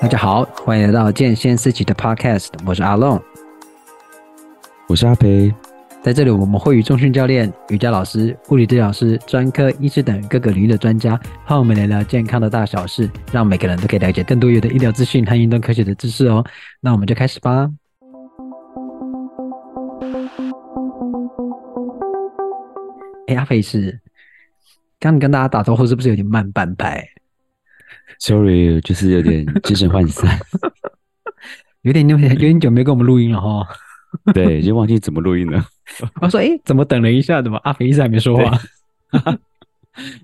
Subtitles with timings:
[0.00, 3.20] 大家好，欢迎来到健先思齐的 Podcast，我是阿龙，
[4.86, 5.52] 我是阿培，
[6.00, 16.44] 在这里我们会与中训教练、瑜伽老师、物理治疗师、专科医师等各个领域的专家，和我们聊聊健康的大小事，让每个人都可以了解更多有的医疗资讯和运动科学的知识哦。
[16.80, 17.68] 那我们就开始吧。
[23.26, 23.98] 哎，阿培是，
[25.00, 27.04] 刚你跟大家打招呼是不是有点慢半拍
[28.18, 30.38] Sorry，就是有点精神涣散，
[31.82, 33.66] 有点有点有点久没跟我们录音了哈。
[34.32, 35.64] 对，已经忘记怎么录音了。
[36.20, 38.58] 我说，哎、欸，怎么等了一下，怎么阿肥一直还没说话？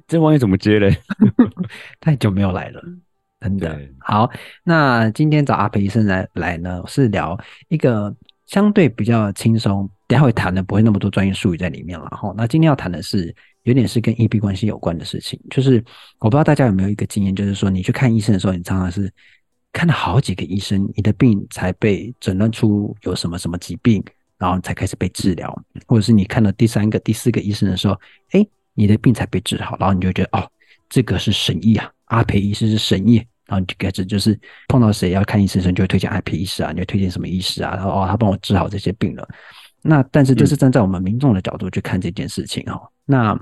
[0.08, 0.96] 这忘记怎么接嘞？
[2.00, 2.82] 太久没有来了，
[3.40, 3.78] 真的。
[4.00, 4.30] 好，
[4.64, 7.38] 那今天找阿培医生来来呢，是聊
[7.68, 8.14] 一个
[8.46, 12.32] 相对比较轻松，等下会谈的不会那么多专业术语在里面了哈。
[12.36, 13.34] 那今天要谈的是。
[13.64, 15.82] 有点是跟医病关系有关的事情，就是
[16.18, 19.10] 我不知道大家有没有一个经验，就是说你去看医生的时候，你常常是
[19.72, 24.04] 看了好几个医生，你的病才被诊断出有什么什么疾病，
[24.36, 27.98] 然后才开始被治疗，或者是你看到第三个、第四个医生的时候，
[28.32, 30.46] 哎，你的病才被治好，然后你就觉得哦，
[30.90, 33.16] 这个是神医啊，阿培医师是神医，
[33.46, 34.38] 然后你就开始就是
[34.68, 39.26] 碰到谁要看医生的时候，你就会推荐阿培医师啊，你会推荐什么医师啊，然后哦，他帮我治好这些病了。
[39.80, 43.34] 那但是这是站在我们民众的角度去看这件事情哦，那。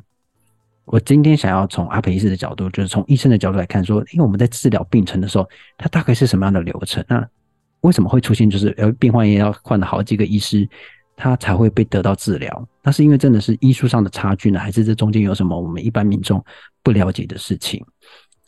[0.85, 7.05] 我今天想要从阿培医师的角度，就是从医生的角度来看，说，因为我们在治疗病程的时候，它大概是什么样的流程？
[7.09, 7.27] 那
[7.83, 10.69] 为什么会出现就是呃，病患也要换了好几个医师，
[11.17, 12.69] 他才会被得到治疗？
[12.83, 16.45] 那是因为真的是医术上的差距呢，还是这中间有什么我们一般民众
[16.83, 17.85] 不了解的事情？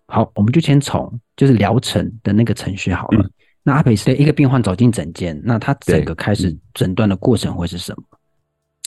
[0.06, 3.22] 好，我们就先从就是疗程的那个程序好了。
[3.22, 3.30] 嗯、
[3.62, 8.02] 那阿培医师一个病患走进诊间，那他整个开始诊断的过程会是什么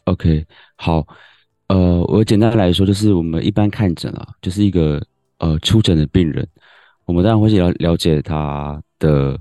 [0.03, 0.45] ？OK，
[0.75, 1.07] 好。
[1.67, 5.05] 呃，我简单来说，就是我们一般看诊啊，就是一个
[5.39, 6.47] 呃出诊的病人，
[7.03, 9.37] 我们当然会去了了解他的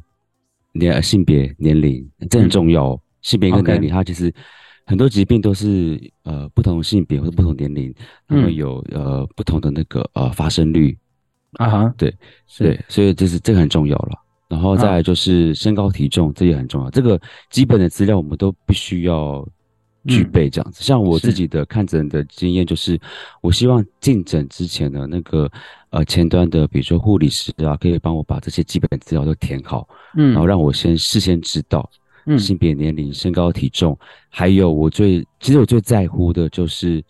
[0.72, 2.88] 年性别、年龄，这很重要。
[2.88, 4.34] 嗯、性别跟年龄，他其实
[4.86, 7.94] 很多疾病都是呃不同性别或者不同年龄，
[8.26, 10.98] 他们有呃不同的那个呃发生率
[11.52, 12.12] 啊哈，对，
[12.58, 14.18] 对，所以这是这个很重要了。
[14.48, 16.90] 然后再来就是身高体重，这也很重要。
[16.90, 17.20] 这个
[17.50, 19.46] 基本的资料我们都必须要。
[20.06, 22.98] 具备这样子，像我自己的看诊的经验，就是
[23.40, 25.50] 我希望进诊之前的那个
[25.90, 31.88] 呃前端的，比如说护理师啊，可以帮我把这些基本资料都填好，嗯，然后让我先事先知道，
[32.26, 37.02] 嗯，性别、年龄、身高、体重，还有我最其实我最在乎的就是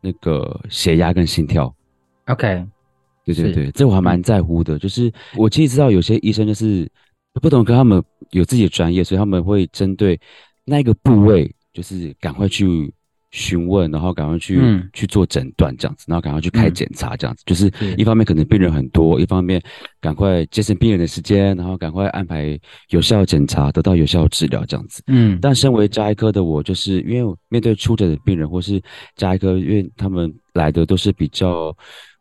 [0.00, 1.74] 那个血压跟心跳。
[2.26, 2.66] OK，
[3.24, 4.78] 对对对，这我还蛮在乎的。
[4.78, 6.90] 就是我其实知道有些医生就是
[7.34, 10.18] 不同，跟他们有自己的专业，所以他们会针对
[10.64, 11.52] 那个部位。
[11.76, 12.90] 就是赶快去
[13.32, 17.42] 询问，然后赶快去、嗯、去做诊断这样子，然后赶快去开检查这样子。
[17.42, 19.60] 嗯、就是一方面可能病人很多，一方面
[20.00, 25.02] 赶快节省病人的时间，然后赶快安排有效检查，得到有效治疗这样子。
[25.08, 28.80] 嗯，但身为加医科的我，就是因为面对出诊的病人或是
[29.16, 31.76] 加医科，因为他们来的都是比较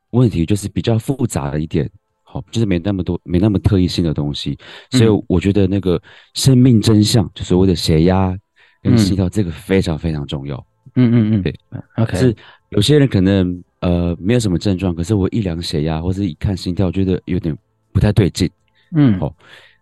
[0.09, 1.89] 问题，就是比较复杂的一点，
[2.23, 4.57] 好，就是没那么多没那么特异性的东西，
[4.89, 6.01] 所以我觉得那个
[6.33, 8.37] 生命真相，就所谓的血压。
[8.85, 10.55] 跟心跳这个非常非常重要。
[10.95, 11.53] 嗯嗯嗯，对
[11.97, 12.17] ，OK。
[12.17, 12.35] 是
[12.69, 17.57] 有些人可能呃没有什么症状，可是我一量血压或者一看心跳，觉得有点
[17.91, 18.49] 不太对劲。
[18.95, 19.35] 嗯，好，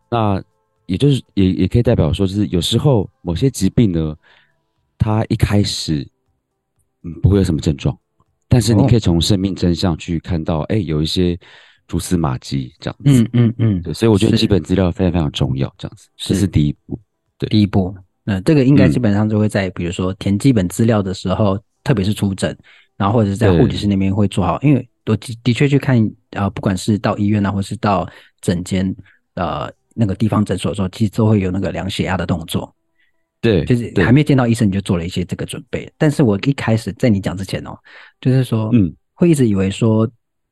[0.10, 0.42] 那
[0.86, 4.16] 也就是也也可以代表说，就是有时候某些疾病呢，
[4.98, 6.08] 它一开始
[7.04, 7.96] 嗯不会有什么症状，
[8.48, 11.38] 但是你可以从生命真相去看到，哎、哦欸，有一些
[11.88, 13.22] 蛛丝马迹这样子。
[13.24, 17.00] 嗯嗯嗯，对，所以我觉得基本资料非常非常重要，这样子，这是第一步。
[17.38, 17.96] 对，第一步。
[18.24, 22.58] 那这个应该基本上就会在，比如说填基本资料的时候，嗯、特别是出诊，
[22.96, 25.98] 然后或者是在护理师那边会做好，因为我的的确去看
[26.32, 28.08] 啊，不管是到医院啊，或是到
[28.40, 28.96] 诊间
[29.36, 32.74] 呃那个地方诊所的时候，其实都会有那个量血压的动作。
[33.42, 35.92] 对，就是还没见到医生你就做了一些这个准备。
[35.98, 37.78] 但是我一开始在你讲之前哦，
[38.22, 40.10] 就是说，嗯，会一直以为说，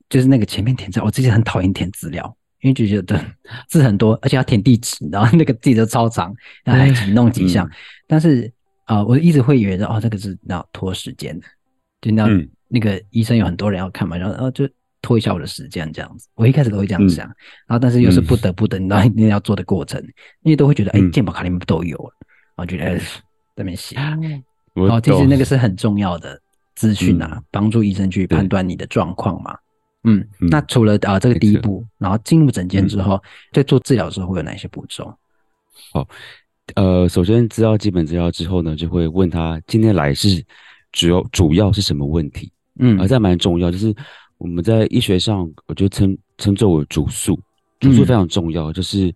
[0.09, 2.35] 就是那个前面填资料，我自己很讨厌填资料。
[2.61, 3.19] 因为就觉得
[3.67, 7.67] 字很多，而且要填地址，然后那个地址超长， 然后还几弄几项。
[7.67, 7.71] 嗯、
[8.07, 8.51] 但是
[8.85, 11.45] 啊、呃，我一直会以为哦，这个是要拖时间的，
[12.01, 14.67] 就那、嗯、那个医生有很多人要看嘛，然后然后就
[15.01, 16.27] 拖一下我的时间这样子。
[16.35, 17.35] 我一开始都会这样想，嗯、
[17.67, 20.13] 然后但是又是不得不等到一定要做的过程，嗯、
[20.43, 22.13] 因为都会觉得哎，健保卡里面不都有了，
[22.55, 23.03] 然后觉得哎，在
[23.57, 23.95] 那边写。
[23.95, 26.39] 然后其实那个是很重要的
[26.75, 29.57] 资讯啊，帮、嗯、助医生去判断你的状况嘛。
[30.03, 33.21] 嗯，那除了啊、呃、这个第一步，然后进入诊间之后，
[33.53, 35.13] 在做治疗的时候会有哪些步骤？
[35.93, 36.07] 好，
[36.75, 40.43] 呃，首先知道基本资料之后呢，就会问他今天来是
[40.91, 42.51] 主要主要是什么问题？
[42.79, 43.93] 嗯，而这蛮重要，就是
[44.37, 47.39] 我们在医学上，我就称称作为主诉。
[47.79, 49.13] 主诉非常重要，嗯、就是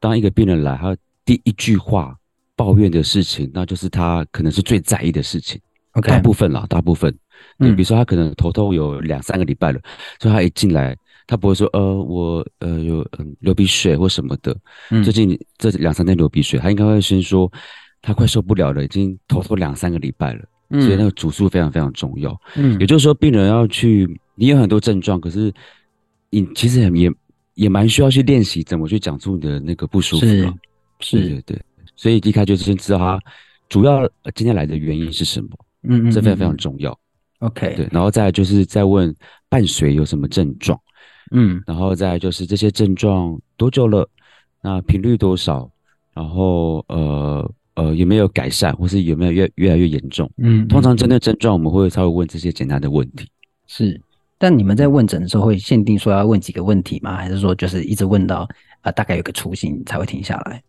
[0.00, 2.16] 当一个病人来，他第一句话
[2.54, 5.60] 抱怨的事情，那就是他可能是最在意的事情。
[5.92, 7.14] Okay, 大部分啦，大部分，
[7.58, 9.82] 对，比如说他可能头痛有两三个礼拜了，嗯、
[10.20, 10.96] 所以他一进来，
[11.26, 14.56] 他不会说呃我呃有嗯流鼻血或什么的，
[14.90, 17.50] 嗯、最近这两三天流鼻血，他应该会先说
[18.02, 22.38] 他快受不了了，已经头痛两三个礼拜了，嗯、所以那个主诉非常非常重要。
[22.56, 25.52] 嗯，也就是说病人要去，你有很多症状，可是
[26.30, 27.12] 你其实也
[27.54, 30.52] 也蛮需要去练习怎么去讲出你的那个不舒服，是，
[31.00, 31.62] 是对对对，
[31.96, 33.20] 所以一开始就先知道他
[33.68, 35.48] 主要今天来的原因是什么。
[35.88, 36.96] 嗯，这非常非常重要。
[37.40, 39.14] OK，对，然后再就是再问
[39.48, 40.80] 伴随有什么症状，
[41.32, 44.08] 嗯，然后再就是这些症状多久了，
[44.62, 45.70] 那频率多少，
[46.14, 50.30] 然后呃呃有没有改善，或是有没有越越来越严重？
[50.38, 53.28] 嗯，通常针对症状我们会稍微问这些简单的问题。
[53.66, 54.00] 是，
[54.38, 57.16] 但你们在问诊的时候会限定说要问几个问题吗？
[57.16, 58.48] 还是说就是一直问到啊、
[58.82, 60.62] 呃、大概有个雏形才会停下来？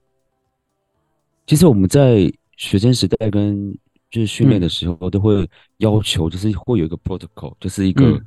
[1.46, 3.74] 其实我们在学生时代跟
[4.09, 5.48] 就是训练的时候都会
[5.80, 8.25] 要求，就是会有一个 protocol，就是一个、嗯、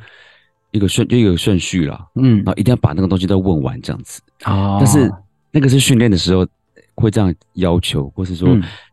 [0.72, 4.20] 一个顺就一个顺序啦，嗯，然后一定要把那个东西都问完这样子。
[4.44, 5.10] 哦，但是
[5.50, 6.46] 那个是训练的时候
[6.94, 8.48] 会这样要求，或是说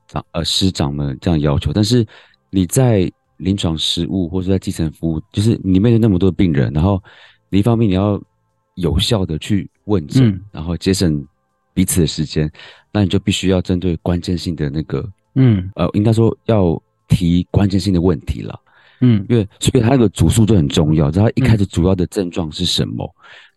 [0.07, 1.73] 长、嗯、呃师长们这样要求。
[1.73, 2.07] 但是
[2.49, 7.03] 你在临床实务或者在基层服务，就是你面对那么多病人，然后
[7.49, 8.17] 你一方面你要
[8.75, 11.21] 有效的去问诊，嗯、然后节省
[11.73, 12.49] 彼此的时间，
[12.93, 15.05] 那你就必须要针对关键性的那个。
[15.37, 18.59] 嗯，呃，应该说要提关键性的问题了，
[19.01, 23.05] 嗯，因为所以他那个主诉就很重要，知道他一开始主要的症状是什么，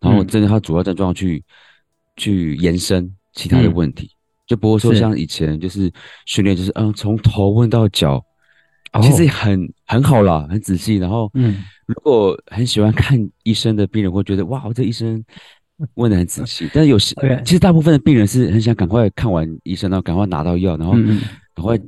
[0.00, 1.42] 嗯、然后针对他主要症状去
[2.16, 4.16] 去延伸其他的问题，嗯、
[4.46, 5.90] 就不会说像以前就是
[6.26, 8.22] 训练就是嗯从头问到脚，
[9.02, 15.24] 其实很很好啦，很仔细，然后嗯，如果很喜欢看医生的病人会觉得哇，这医生。
[15.94, 20.92] 问的很仔细，但是有时.其实大部分的病人是很想赶快看完医生，然后赶快拿到药，然后
[21.54, 21.78] 赶快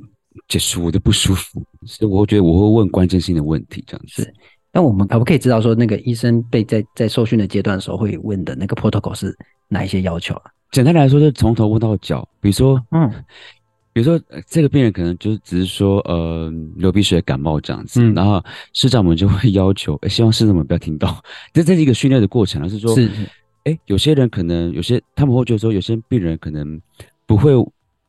[0.47, 1.61] 结束我的不舒服。
[1.85, 4.23] 所以我会觉得我会问关键性的问题，这样子。
[4.23, 4.33] 是，
[4.71, 9.35] 那我们可不可以知道说，那个医生被在在受训的阶段的时候会问的那个 protocol 是
[9.67, 10.43] 哪一些要求啊？
[10.71, 12.27] 简单来说，就是从头问到脚。
[12.41, 13.07] 比如说，嗯，
[13.93, 18.43] 比如说这个病人可能就只是说，呃，流鼻水、感冒这样子，嗯、然后
[18.73, 21.23] 师长们就会要求，希望师长们不要听到。
[21.53, 22.95] 这这是一个训练的过程，而是说。
[22.95, 23.09] 是
[23.63, 26.79] 哎，有些人可能有些他们会觉得说，有些病人可能
[27.25, 27.51] 不会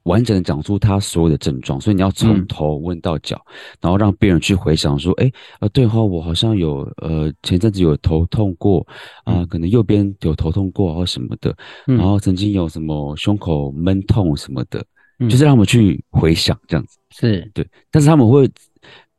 [0.03, 8.87] 完整的讲出他所有的症状，所以你要从头问到脚，嗯、然后让病人去回想说，哎，呃，对哈，我好像有呃前阵子有头痛过
[9.25, 11.57] 啊、呃，可能右边有头痛过或什么的，
[11.87, 14.85] 嗯、然后曾经有什么胸口闷痛什么的，
[15.21, 17.51] 嗯、就是让他们去回想这样子，是。
[17.55, 18.51] 对，但是他们会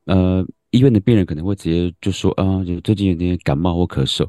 [0.06, 4.28] 呃医院的病人可能会直接就说啊，就最近有点感冒或咳嗽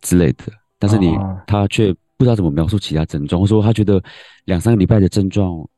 [0.00, 0.44] 之类的。
[0.78, 4.02] 但是你、哦、他却不知道怎么描述其他症状，或者说他觉得
[4.44, 5.68] 两三个礼拜的症状，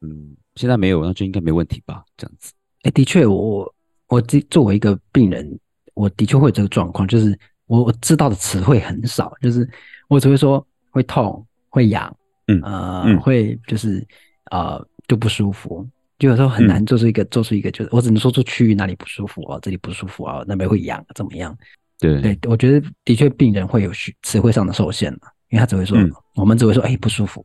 [0.00, 2.04] 嗯，现在没有，那就应该没问题吧？
[2.16, 2.52] 这样子。
[2.82, 3.74] 哎，的确，我
[4.08, 5.58] 我这作为一个病人，
[5.94, 9.68] 我的确会有这个状况，就是我我知道的词汇很少，就是
[10.08, 12.14] 我只会说会痛、会痒，
[12.46, 14.06] 嗯呃，嗯会就是
[14.50, 15.86] 呃就不舒服，
[16.18, 21.56] 就有时候很难做出一个、嗯、做出一个，就是我只能说出区域哪里不舒服哦，这里不舒服哦，那边会痒怎么样？
[22.00, 23.92] 对对，我觉得的确病人会有
[24.22, 27.44] 词汇上的受限嘛，因为他只会说，嗯、我们只会说，哎，不舒服。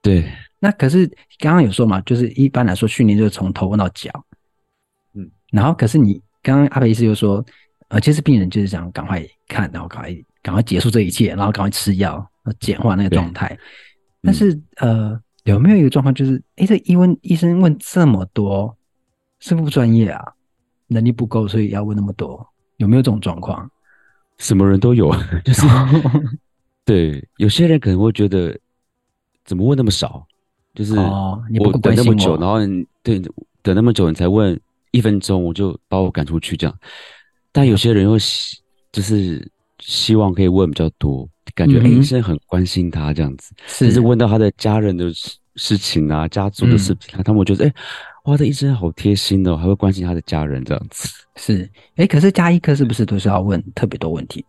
[0.00, 1.06] 对，那可是
[1.38, 4.10] 刚刚有说嘛，就是一般来说训练就是从头问到脚，
[5.14, 7.44] 嗯，然后可是你刚刚阿培医师又说，
[7.88, 12.24] 呃，其实病人就是想赶快看，然后赶快赶快结束这一切，然后赶快吃药，
[12.60, 13.58] 简化那个状态。
[14.22, 18.74] 但是、嗯、呃，有没有一个状况就是，哎，这医问医生问这么多，
[19.40, 20.24] 是不是不专业啊？
[20.88, 22.48] 能力不够，所以要问那么多？
[22.76, 23.70] 有没有这种状况？
[24.38, 25.10] 什么人都有，
[25.44, 25.62] 就是
[26.84, 28.54] 对，有些人可能会觉得
[29.46, 30.26] 怎么问那么少，
[30.74, 32.58] 就是我等那么久，哦、然后
[33.02, 33.18] 对
[33.62, 36.78] 等那么久你才问一分钟，我就把我赶出去这样。
[37.50, 38.58] 但有些人又希
[38.92, 45.06] 就是希望可以问比较多，感觉、医生很关心他这样子，是，是问到他的家人的
[45.56, 47.68] 事事情啊，家族的事情，嗯、他们觉得哎。
[47.68, 47.74] 诶
[48.26, 51.08] 哇，这医生好贴心哦，还会关心他的家人这样子。
[51.36, 54.44] 是，哎，可是加医科是不是都是要问特别多问题？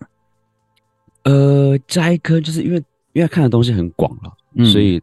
[1.26, 2.84] 呃，加医科就是因为
[3.14, 5.00] 因为看的东西很广了，嗯、所以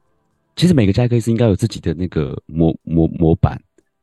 [0.56, 3.56] 其实每个家医科是应该有自己的那个模模模板。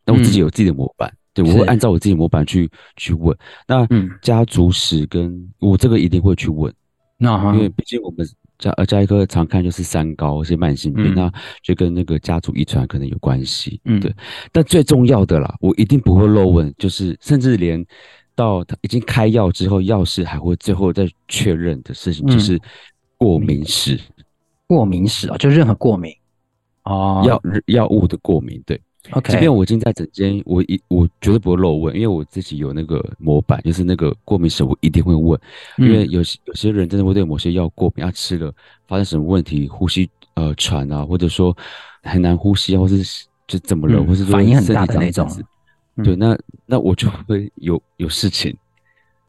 [0.06, 3.38] 那我自己有自己的模板，嗯、对，我会按照我自己的模板去去问。
[3.68, 3.86] 那
[4.22, 6.74] 家族史跟我这个一定会去问，
[7.18, 8.26] 那、嗯、因为毕竟我们。
[8.62, 13.82] 家呃，家医科常看就是三高，是慢性病，那、嗯、就跟那个家族遗传可能有关系。
[13.86, 14.14] 嗯，对。
[14.52, 17.84] 但最重要的啦，我一定不会漏问，就是甚至连
[18.36, 22.60] 到他已经开药之后，药师还会最后再确认的事情，就是
[23.18, 24.00] 过敏史。
[24.68, 26.14] 过敏史啊，就任何过敏
[26.84, 28.80] 哦，药药物的过敏，对。
[29.10, 35.38] OK，即便我已经在诊间，我一我绝对不会漏问，因为我自己有那个模板，就是那个过敏史，我一定会问，
[35.80, 38.54] 嗯、因为有些有些人真的会对某些药过敏，他吃了
[38.88, 41.56] 发生什么问题，呼吸呃喘啊，或者说
[42.04, 45.28] 很难呼吸啊，或是就怎么了，嗯、或是反应很大的那种，
[45.96, 48.56] 嗯、对，那那我就会有有事情，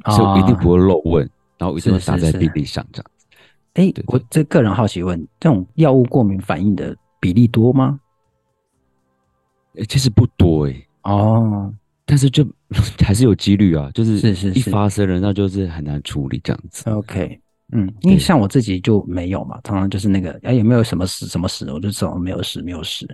[0.04, 3.26] 哦、所以我一定不会漏问，然后一定会打在病历上这样子。
[3.72, 7.98] 哎，我这个人好奇问，这种药物过敏反应的比例多吗？
[9.88, 11.72] 其实不多哎、欸，哦，
[12.04, 12.46] 但是就
[13.00, 16.90] 还是有几率啊，就是是是，一发生了，那就是很难处理这样子。
[16.90, 17.40] OK，
[17.72, 23.06] 嗯，因为像我自己就没有嘛，常常就是那个哎有没有什么事什么事，我就说没有事没有事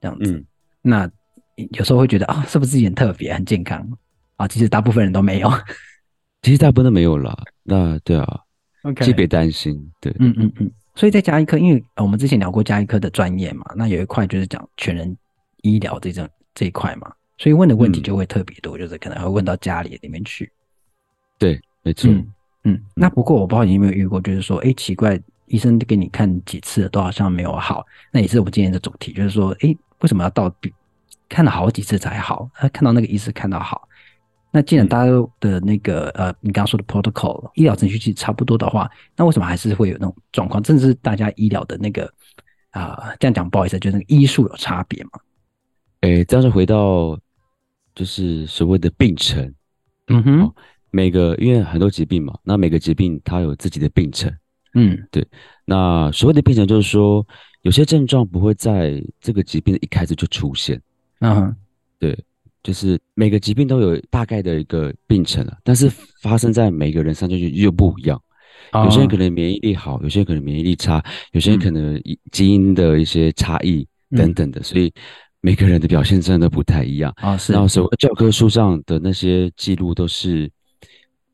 [0.00, 0.32] 这样子。
[0.32, 0.44] 嗯、
[0.80, 1.10] 那
[1.72, 3.86] 有时候会觉得啊，是不是自己很特别很健康
[4.36, 4.48] 啊？
[4.48, 5.52] 其实大部分人都没有，
[6.42, 7.36] 其实大部分都没有啦。
[7.62, 8.40] 那对啊
[8.84, 9.78] ，OK，先别担心。
[10.00, 10.70] 对，嗯嗯嗯。
[10.94, 15.16] 所以在加一科，因为我们之前聊过加一科的专业嘛，那有一块就是讲全人。
[15.64, 20.50] 医疗这种这一块嘛，所以问的问题就会特别多，嗯、就是可能会问到家里里面去。
[21.38, 22.08] 对，没错。
[22.10, 22.32] 嗯，
[22.64, 27.84] 嗯，那不过我不知道你有没有遇过，就是说，哎，奇怪，医生给你看几次都好像没有好。
[28.12, 30.54] 那也是我们今天的主题，就是说，哎，为什么要到
[31.28, 32.48] 看了好几次才好？
[32.54, 33.88] 他看到那个医生看到好。
[34.52, 40.64] 那既然大家的那个、嗯、呃，你刚刚说的 protocol 医疗程序其实差不多的话，那为什么还是会有那种状况？
[40.64, 42.04] 甚至是大家医疗的那个
[42.70, 45.10] 啊、呃，这样讲不好意思，就是那个医术有差别嘛？
[46.04, 47.18] 哎，这样就回到
[47.94, 49.54] 就是所谓的病程，
[50.08, 50.52] 嗯哼，
[50.90, 54.30] 每个因为很多疾病嘛，那每个疾病它有自己的病程，
[54.74, 55.26] 嗯，对。
[55.64, 57.26] 那所谓的病程就是说，
[57.62, 60.78] 有些症状不会在这个疾病的一开始就出现，
[61.20, 61.56] 嗯哼，
[61.98, 62.14] 对，
[62.62, 68.20] 就是每个疾病都有大概的一个病程了，但是发生在每个人身上就又不一样，
[68.74, 71.98] 有些人可能免疫力好，有些人可能免疫力差，有些人可能
[72.30, 74.92] 基因的一些差异等等的，所以。
[75.44, 77.52] 每个人的表现真的不太一样啊，是。
[77.52, 80.50] 然后所谓教科书上的那些记录都是，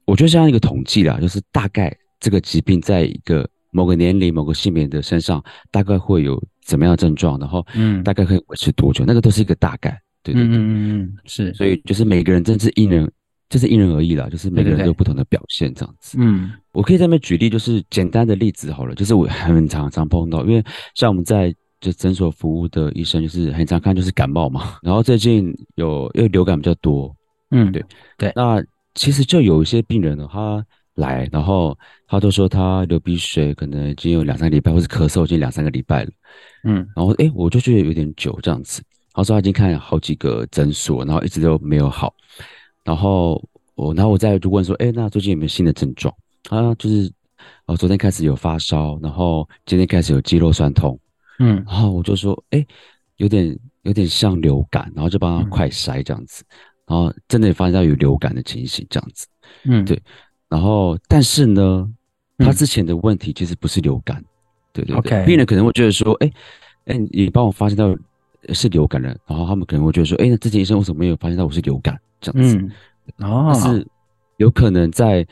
[0.05, 5.41] 我觉得像一个统计啦，就是大概这个疾病在一个某个年龄、某个性别的身上，
[5.71, 11.55] 大概会有怎么样的症状，然后嗯，大概可以维持多久，嗯、那个都是一个大概，对对对，嗯嗯是。
[11.55, 13.09] 所以就是每个人真是因人，
[13.49, 16.17] 就是因人而异啦，就是每个人都有不同的表现这样子。
[16.19, 20.65] 对对对嗯，我可以在那边举例，就是简单的例子好了，就是我很常常碰到，因为
[20.97, 21.55] 像我们在。
[21.81, 24.79] 就诊所服务的医生，就是很常看，就是感冒嘛。
[24.83, 27.15] 然后最近有因为流感比较多，
[27.51, 27.85] 嗯，对
[28.19, 28.33] 对。
[28.37, 28.63] 那
[28.95, 36.11] 其实就有一些病人呢，他来，然后他都说他流鼻水，可能已经有两三个礼拜，或是咳嗽已经两三个礼拜了，
[36.65, 36.75] 嗯。
[36.95, 38.83] 然后哎，我就觉得有点久这样子。
[39.13, 42.15] 他说他已经看了好几个诊所，然后一直都没有好。
[42.85, 43.43] 然后
[43.75, 46.15] 我，然后我再就问说，哎，那最近有没有新的症状？
[46.45, 47.11] 他就是
[47.67, 50.99] 哦，昨天开始有发烧，然后今天开始有肌肉酸痛。
[51.41, 52.65] 嗯，然后我就说，哎，
[53.17, 56.55] 有点有点像流感，然后就帮他快筛这样子，嗯、
[56.87, 59.27] 然后真的也发现到有流感的情形这样子，
[59.65, 60.01] 嗯，对，
[60.49, 61.91] 然后但是呢，
[62.39, 64.25] 他之前的问题其实不是流感，嗯、
[64.75, 65.25] 对对。
[65.25, 66.31] 病人可能会觉得说，哎，
[66.85, 67.97] 哎，你帮我发现到
[68.53, 72.57] 是流感了，然后他们可能会觉得说，哎，那之前医生为什么没有发现到我是流感这样子？
[73.19, 73.87] 嗯，哦，但是
[74.37, 75.27] 有可能在。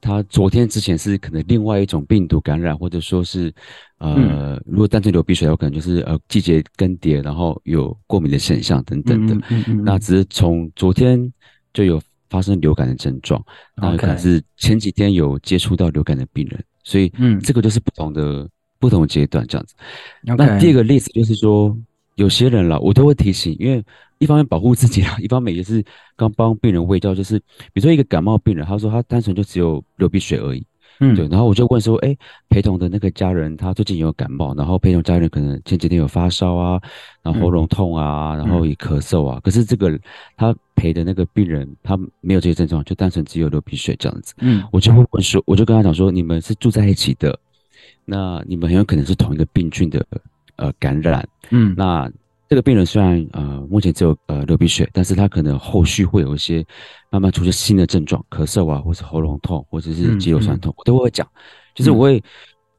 [0.00, 3.52] 他昨天之前是可能另外一种病毒感染，或者说是，
[3.98, 9.34] 呃，嗯、如果单纯流鼻水，有可能就是呃季节更迭，然后有过敏的现象等等的。
[9.34, 11.32] 嗯嗯嗯、那只是从昨天
[11.72, 12.00] 就有
[12.30, 13.42] 发生流感的症状，
[13.76, 19.74] 那可能是前几天有接触到流感的病人，所以嗯，这个就是不同的、嗯、不同阶段这样子。
[20.22, 21.76] 那第二个例子就是说，
[22.18, 23.82] 有些人了，我都会提醒，因为。
[24.20, 25.80] 一方面保护自己啦， 一方面也是
[26.16, 27.38] 刚帮病人喂药，就是
[27.72, 30.66] 比如说一个感冒病人，他说他单纯就只有流鼻水而已，
[30.98, 32.16] 嗯，对，然后我就问说，哎，
[32.48, 36.82] 陪同的那个家人他最近有感冒，然后陪同家人可能前几天有发烧啊，
[37.22, 39.96] 然后喉咙痛啊，嗯、然后也咳嗽啊，嗯、可是这个
[40.36, 47.38] 他陪的那个病人他没有这些症状，就单纯只有流鼻水这样子，嗯，我就会问说，我就跟他讲说，你们是住在一起的，
[48.04, 50.04] 那你们很有可能是同一个病菌的
[50.58, 52.08] 呃感染，嗯，那。
[52.50, 56.64] 这个病人虽然呃目前只有呃流鼻血，但是他可能后续会有一些
[57.10, 61.28] 慢慢出现新的症状，咳嗽啊，或是喉咙痛，或者是肌肉酸痛，嗯嗯、我都会讲。
[61.74, 62.22] 就是我会，嗯、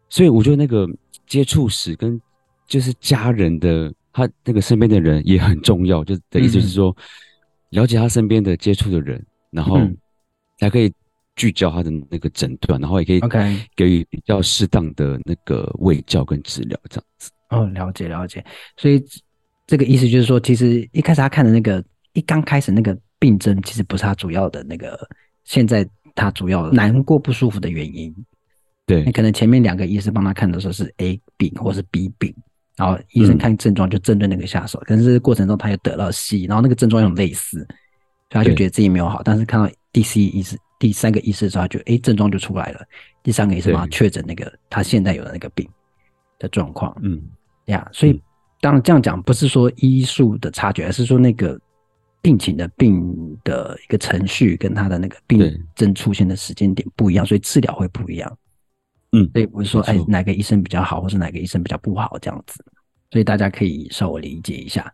[0.10, 0.90] 所以我觉得那个
[1.28, 2.20] 接触史跟
[2.66, 6.90] 就是家人的他那个身边的人也很重要，就的意思就是说，
[7.70, 9.80] 嗯、了解他身边的接触的人，然后
[10.58, 10.92] 才可以
[11.36, 13.22] 聚焦他的那个诊断，然后也可以
[13.76, 17.30] 给予比较适当的那个卫教跟治疗这样子。
[17.50, 18.44] 哦，了解了解，
[18.78, 19.04] 所以。
[19.68, 25.00] 这个意思就是说，其实一开始他看的那个，一刚开始那个病症，其实不是他主要的那个，
[25.44, 28.12] 现在他主要难过不舒服的原因。
[28.88, 32.34] 对，你可能前面两个医生帮他看的时候是 A 病或是 B 病，
[32.76, 37.60] 然后医生看症状就针对那个下手，可、嗯、是过程中他又得了 C，然后那个症状又很类似，
[38.32, 42.84] 所以他就觉得自己没有好，但是看到第 C 医师、第三个医师的时候，他就哎症状就出来了，
[43.22, 45.70] 第三个医生帮他确诊那个他现在有的那个病
[46.40, 47.22] 的状况，嗯，
[47.70, 48.22] 呀，所以
[48.62, 51.60] 当然这样讲不是说医术的差距，而是说那个。
[52.22, 53.02] 病情的病
[53.46, 55.40] 的一个程序跟他的那个病
[55.74, 58.38] 症出现的时间点不一样，所以治疗会不一样。
[59.14, 62.62] 嗯，所以不是说哎哪个医生比较好，或是哪个医生比较不好这样子，
[63.10, 64.94] 所以大家可以稍微理解一下。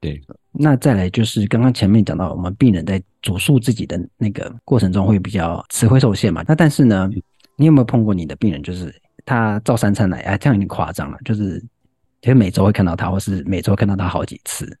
[0.00, 0.22] 对，
[0.52, 6.44] 那再来就是刚刚前面讲到，我们病人在主诉自己的那个过程中会比较词汇受限嘛。
[6.46, 7.10] 那但是呢，
[7.56, 8.94] 你有没有碰过你的病人，就是
[9.30, 11.60] 他照三餐来，啊，这样有点夸张了，就是
[12.20, 14.76] 其实每周会看到他，或是每周看到他好几次。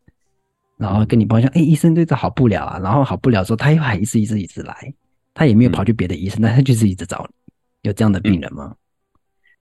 [0.76, 2.80] 然后跟你抱怨，哎，医生对这好不了啊。
[2.80, 4.92] 然后好不了之后，他又还一次一次一直来，
[5.32, 7.52] 他也没有跑去别的医生，但他就是一直找你。
[7.82, 8.74] 有这样的病人吗？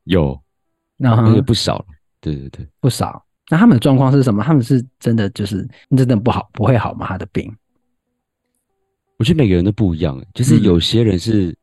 [0.06, 0.42] 有，
[0.98, 1.86] 那也不少。
[2.20, 3.24] 对对对，不少。
[3.48, 4.44] 那他们的状况是什么？
[4.44, 7.06] 他们是真的就是真的不好，不会好吗？
[7.06, 7.56] 他的病？
[9.18, 11.56] 我觉得每个人都不一样，就是有些人是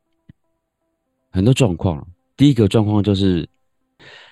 [1.31, 2.07] 很多状况。
[2.37, 3.49] 第一个状况就是。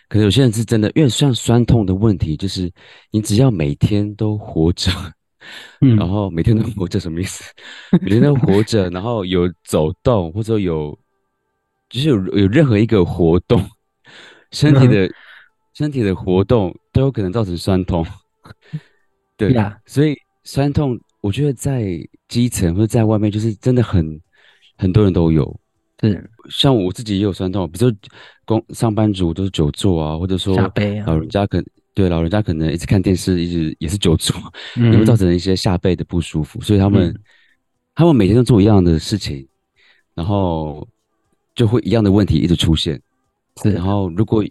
[0.06, 2.70] 可能有些人是真的，因为像酸痛的问题，就是
[3.10, 4.92] 你只要每天都活着，
[5.80, 7.42] 嗯，然后每天都活着什么意思？
[8.02, 10.96] 每天都活着，然后有走动或者有，
[11.88, 13.58] 就是有有任何一个活动，
[14.52, 15.14] 身体的、嗯、
[15.72, 18.06] 身体的活动都有可能造成酸痛。
[19.38, 24.20] 对呀，所以酸痛，我觉得在基层或者在外面，就是真的很
[24.76, 25.58] 很多人都有。
[26.10, 27.96] 是，像我自己也有酸痛，比如说
[28.44, 30.56] 工上班族都是久坐啊，或者说
[31.06, 34.36] 老人家可能对老人家可能一直看电视，一直也是久坐，
[34.76, 37.20] 也会造成一些下背的不舒服，所以他们、嗯、
[37.94, 39.46] 他们每天都做一样的事情，
[40.14, 40.86] 然后
[41.54, 43.00] 就会一样的问题一直出现。
[43.62, 44.44] 是，然后如果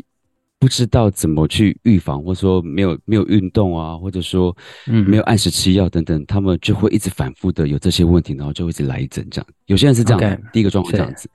[0.64, 9.48] 不知道怎么去预防，或者说没有没有运动啊，或者说没有按时吃药等等，嗯、他们就会一直反复的有这些问题，然后就会一直来一针这样。
[9.66, 11.30] 有些人是这样的，okay, 第一个状况这样子，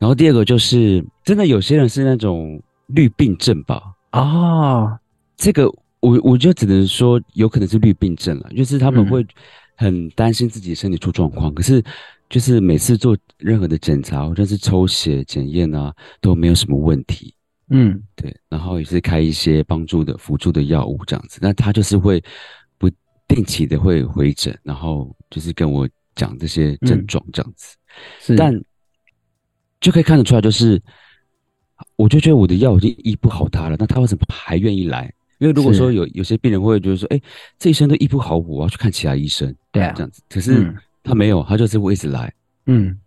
[0.00, 3.80] 然后第二个就是真的有些人是那种绿病症吧？
[4.10, 4.98] 哦，
[5.36, 5.68] 这个
[6.00, 9.24] 我我就只能说有可能是绿病症了，就是他们会
[9.76, 11.80] 很担心自己身体出状况，嗯、可是
[12.28, 17.32] 就是每次做任何的检查或者是抽血检验啊，都没有什么问题。
[17.72, 22.20] 嗯，对，然后也是开一些帮助的辅助的药物这样子，那他就是会
[22.78, 22.90] 不
[23.28, 27.76] 定期的会回诊，然后就是跟我讲这些症状这样子，
[28.28, 28.64] 嗯、但
[29.80, 30.82] 就可以看得出来，就是
[31.94, 35.04] 我就觉得我的药已经医不好他了，那他为什么还愿意来？
[35.38, 37.20] 因为如果说有有些病人会觉得说，哎，
[37.56, 42.34] 这医生都医不好我，我要去看其他医生，对啊，这样子，可是他没有，他就是会一直来，
[42.66, 42.98] 嗯，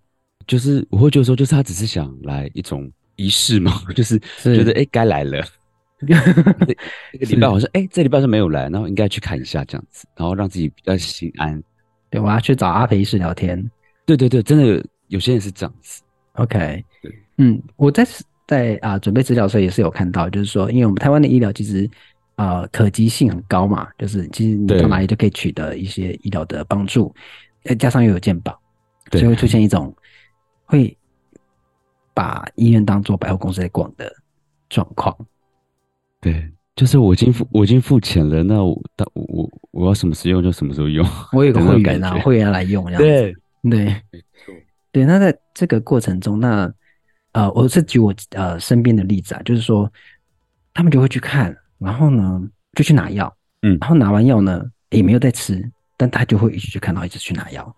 [0.48, 2.90] 就是我会觉得说，就是他只是想来一种。
[3.16, 5.44] 仪式嘛， 就是觉得哎，该来了。
[6.06, 11.64] 这个礼拜我说哎，这礼拜是没有来，然后应该去看一下这样子，然后让自己比较心安。
[12.10, 13.72] 对，我要去找阿培医师聊天。
[14.06, 16.02] 对对对，真的有，些人是这样子。
[16.34, 18.06] OK，对，嗯，我在
[18.46, 21.90] 在啊准备资料的时候也是有看到，就是说，因为我们台湾的医疗其实
[22.36, 27.16] 呃可及性很高嘛，就是其实你到哪里就可以取得一些医疗的帮助，
[27.64, 28.60] 再加上又有健保，
[29.12, 29.96] 所以会出现一种
[30.66, 30.98] 会。
[32.14, 34.14] 把医院当做百货公司在逛的
[34.70, 35.16] 状况，
[36.22, 38.80] 对，就是我已经付我已经付钱了，那我
[39.14, 41.06] 我我我要什么时候用就什么时候用。
[41.34, 43.36] 我有个会员啊，会员来用这样子，对
[43.70, 44.02] 对
[44.92, 45.06] 对。
[45.06, 46.72] 那在这个过程中，那
[47.32, 49.92] 呃，我是举我呃身边的例子啊，就是说
[50.74, 52.42] 他们就会去看，然后呢
[52.74, 57.76] 就去拿药，嗯，然后拿完药呢也没有再吃，但他就会一直去看到，一直去拿药，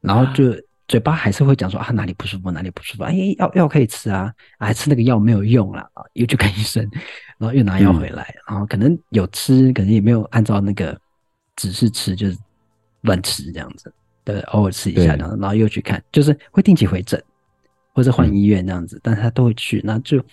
[0.00, 0.54] 然后就。
[0.86, 3.02] 啊嘴巴还是会讲说啊，哪里不舒服，哪里不舒服。
[3.02, 6.88] 哎，药药可以吃啊，还吃那个药没有用啦啊，又去看医生，
[7.38, 10.96] 然后又拿药回来，嗯，然后可能有吃，可能也没有按照那个
[11.56, 12.38] 指示吃，就是
[13.00, 17.20] 乱吃这样子，对，偶尔吃一下这样子，然后又去看，就是会定期回诊
[17.92, 20.24] 或者换医院这样子，嗯，但是他都会去，那就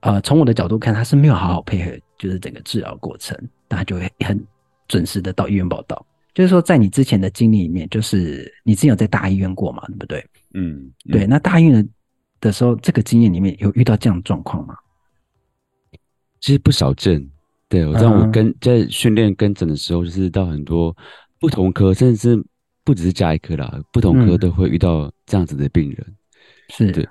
[0.00, 4.40] 呃，从我的角度看，他是没有好好配合，就是整个治疗过程，但他就会很
[4.86, 6.06] 准时的到医院报到。
[6.34, 10.18] 就是说，在你之前的经历里面，就是你之前有在大医院过嘛，对不对？
[10.54, 11.26] 嗯，嗯对。
[11.28, 11.88] 那大医院的
[12.40, 14.74] 的时候，这个经验里面有遇到这样的状况吗？
[16.40, 17.24] 其实不少见。
[17.68, 20.94] 对，我在我跟在训练跟诊的时候，就是到很多
[21.38, 22.44] 不同科，甚至是
[22.82, 26.06] 不只是加一科啦，不同科都会遇到这样子的病人。
[26.08, 26.14] 嗯、
[26.70, 27.08] 是对，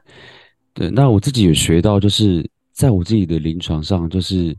[0.73, 0.89] 对。
[0.89, 4.53] 那我自己有学到，就是在我自己的临床上，就是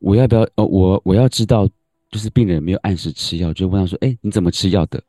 [0.00, 1.70] 我要不要哦，我我要知道。
[2.14, 5.02] 就是病人没有按时吃药，就问他说：“哎，你怎么吃药的？”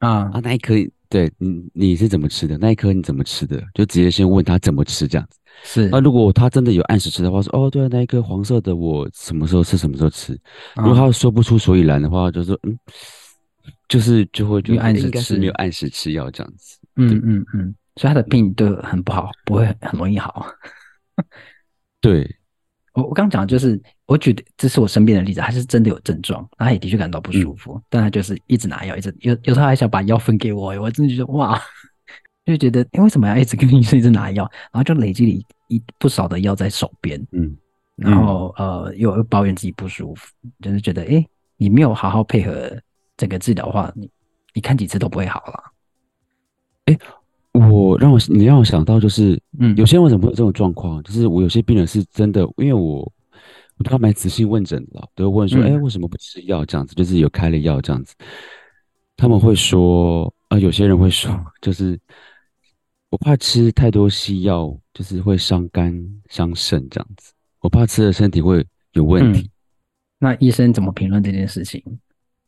[0.00, 0.74] 啊啊，那一颗
[1.08, 2.58] 对你你是怎么吃的？
[2.58, 3.58] 那一颗你怎么吃的？
[3.72, 5.38] 就直接先问他怎么吃这样子。
[5.64, 5.88] 是。
[5.88, 10.38] 那如果他真的有按时吃的话，说哦，对啊，那一颗黄色的我什么时候吃，什么时候吃。
[10.74, 12.78] 如果他说不出所以然的话，就说嗯，
[13.88, 16.78] 就是就会就按时吃，没有按时吃药这样子。
[16.96, 20.46] 嗯嗯嗯，所以他的病都很不好，不会很容易好。
[21.98, 22.36] 对。
[22.92, 31.60] 我我刚讲的就是，我举的这是我身边的例子，他是真的有症状，他也的确感到不舒服，嗯、但他就是一直拿药，一直有有时候还想把药分给我，我真的觉得哇，
[32.46, 34.48] 就觉得哎，为什么要一直跟医生一直拿药？
[34.72, 37.56] 然后就累积了一一不少的药在手边，嗯，
[37.96, 42.70] 然后呃又又抱怨自己不舒服，就是觉得哎，你没有好好配合
[43.16, 44.08] 整个治疗的话，你
[44.54, 45.64] 你看几次都不会好了，
[46.86, 46.98] 哎。
[47.52, 51.02] 我让我你让我想到就是，嗯，有些人为什么会有这种状况？
[51.02, 53.10] 就是我有些病人是真的，因为我
[53.78, 56.64] 我都要买仔细问诊了，都会问说，哎、嗯欸，为什么不吃药？
[56.64, 58.14] 这样子，就是有开了药这样子，
[59.16, 61.98] 他们会说，啊、呃，有些人会说，就是
[63.10, 65.94] 我怕吃太多西药，就是会伤肝
[66.28, 69.42] 伤肾这样子，我怕吃了身体会有问题。
[69.42, 69.50] 嗯、
[70.18, 71.82] 那医生怎么评论这件事情？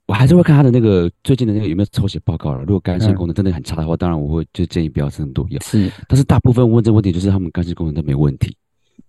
[0.07, 2.61] 我还是会看他的那个最近的那个有没有抽血报告了。
[2.61, 5.61] 如果肝肾功能真的很差的话，当然我会就建议不要吃那么多药。
[5.61, 8.57] 是，但是大部分问这个问题就是他们肝肾功能都没问题。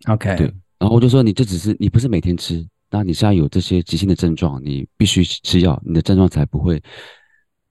[0.08, 0.54] OK，对。
[0.80, 6.82] 然后我就说，你这只是你不是每天吃，那你现在有这些急性的症状，你必须吃药，你的症状才不会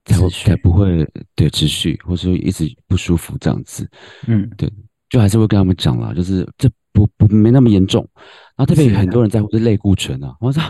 [0.04, 3.88] 才会才不会对持续，或者说一直不舒服这样子。
[4.26, 4.70] 嗯，对，
[5.08, 8.06] 就还是会跟他们讲了，就是这不不没那么严重。
[8.56, 10.62] 然后特别有很多人在乎是类固醇啊，我说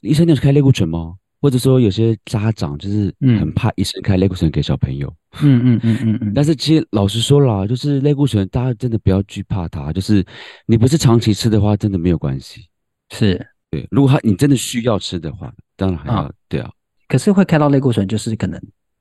[0.00, 1.16] 医生，你有开类固醇吗？
[1.42, 6.32] 或者说有些家长就是很怕医生开类固醇给小朋友，嗯嗯嗯嗯嗯。
[6.32, 9.92] 但是其实老实说啦，就是类固醇，大家真的不要惧怕它。
[9.92, 10.24] 就是
[10.66, 12.68] 你不是长期吃的话，真的没有关系。
[13.10, 13.84] 是，对。
[13.90, 16.70] 如果他你真的需要吃的话，当然还要、哦、对啊。
[17.08, 18.58] 可是会开到类固醇，就是可能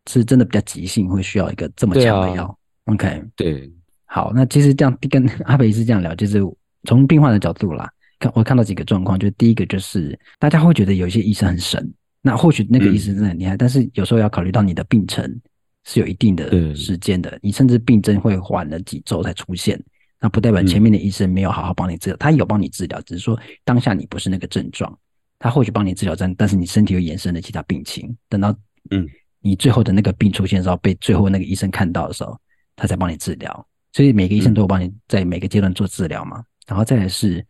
[0.09, 2.45] 是真的比较急性，会需要一个这么强的药。
[2.85, 3.71] 啊、OK，对。
[4.05, 6.41] 好，那其实这样跟 阿北医师这样聊，就是
[6.85, 7.87] 从病患的角度啦，
[8.19, 11.93] 看我看到几个状况，就第一个就是大家会觉得有一些医生很神。
[12.21, 15.41] 那或许那个医生真的很厉害，嗯，但是有时候要考虑到你的病程
[15.85, 19.81] 是有一定的时间的，你甚至病症会缓了几周才出现，
[20.19, 24.95] 那不代表前面的医生没有好好帮你治疗，嗯，他有帮你治疗，只是说当下你不是那个症状，
[25.39, 28.55] 他或许帮你治疗，但但是你身体又延伸了其他病情，等到
[28.91, 29.07] 嗯。
[29.43, 32.39] 你最后的那个病出现的时候，被最后那个医生看到的时候，
[32.75, 37.43] 他才帮你治疗，所以每个医生都有帮你在每个阶段做治疗嘛，然后再来是。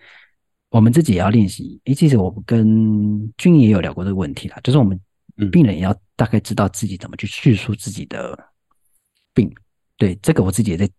[0.71, 1.79] 我们自己也要练习。
[1.85, 4.99] 诶，其实我跟君也有聊过这个问题啦，就是我们
[5.51, 8.37] 病人也要大概知道自己怎么去叙述自己的
[9.33, 9.47] 病。
[9.49, 9.55] 嗯、
[9.97, 10.89] 对，这个我自己也在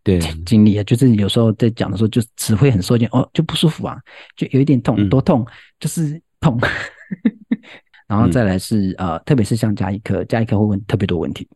[0.44, 3.98] 经历啊，就是有时候在讲的时候，就词汇很受限，哦，就不舒服啊，
[4.36, 5.46] 就有一点痛，多痛，嗯、
[5.80, 6.60] 就是痛。
[8.06, 11.48] 然后再来是呃，特别是像加医科，加医科会问特别多问题，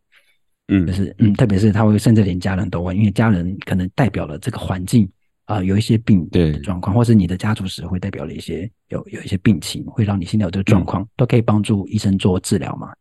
[0.69, 5.07] 嗯，就是嗯，特别是他会甚至连家人都问，因为家人可能代表了这个环境。
[5.47, 12.93] 啊、呃，有一些病的状况，或是你的家族史会代表了一些有有一些病情，会让你现在有这个状况，嗯，都可以帮助医生做治疗嘛。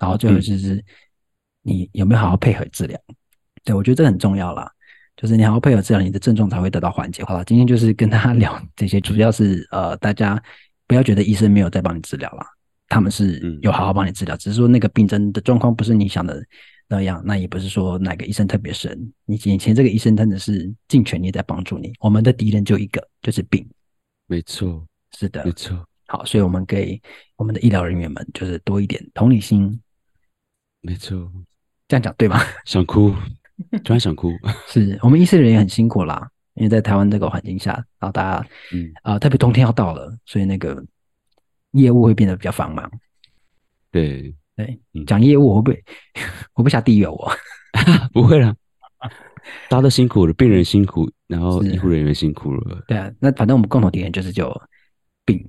[0.00, 0.84] 然后最后就是
[1.62, 2.98] 你有没有好好配合治疗？
[3.64, 4.68] 对，我觉得这很重要啦，
[5.16, 7.24] 就是你好好配合治疗，你的症状才会得到缓解。
[7.24, 10.42] 好了，今天就是跟大家 聊这些，主要是呃，大家
[10.88, 12.44] 不要觉得医生没有在帮你治疗啦，
[12.88, 16.44] 他们是有好好帮你治疗，只是说那个病症的状况不是你想的。
[16.88, 21.92] 那样，那也不是说哪个医生特别神，你眼前这个医生真的是尽全力在帮助你。
[22.00, 23.66] 我们的敌人就一个，就是病。
[24.26, 25.86] 没错，是的，没错。
[26.06, 27.00] 好，所以我们给
[27.36, 29.80] 我们的医疗人员们就是多一点同理心。
[30.82, 31.30] 没错，
[31.88, 32.38] 这样讲对吗？
[32.66, 33.14] 想哭，
[33.82, 34.30] 突然想哭。
[34.68, 40.84] 是我们医师人员很辛苦啦，因为在台湾这个环境下，然后大家，嗯啊、呃，特别冬天要到了，所以那个
[41.70, 42.90] 业务会变得比较繁忙。
[43.90, 44.34] 对。
[44.56, 45.84] 对，讲业务我会不会，
[46.54, 47.32] 我不下地狱我，
[48.12, 48.54] 不会啦，
[49.68, 52.82] 大家都辛苦了，病人辛苦，然后医护人员辛苦了。
[52.86, 54.50] 对啊，那反正我们共同敌人就是就
[55.24, 55.48] 病。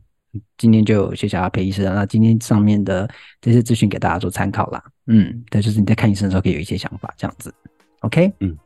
[0.58, 3.08] 今天就谢谢阿培医生，那今天上面的
[3.40, 4.84] 这些资讯给大家做参考啦。
[5.06, 7.54] 嗯，对，就是你在看医生的时候可以有一些想法，这样子。
[8.00, 8.58] OK，嗯，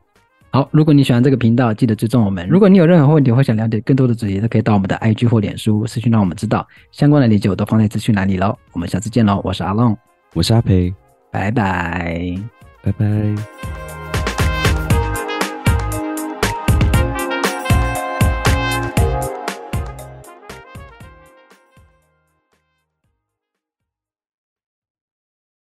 [0.50, 2.48] 好，如果你喜欢这个频道，记得追踪我们。
[2.48, 6.66] 如果你有任何问题或想了解更多的主题，都可以到我们的 IG 或脸书私讯让我们知道。
[6.94, 8.58] 相关的链接我都放在资讯栏里喽。
[8.72, 10.07] 我们下次见喽，我是阿龙。
[10.34, 10.94] 我是阿培，
[11.32, 12.36] 拜拜，
[12.84, 13.77] 拜拜。